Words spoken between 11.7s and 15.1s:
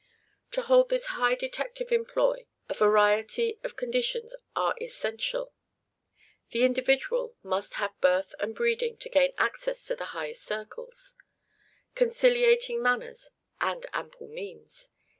conciliating manners and ample means.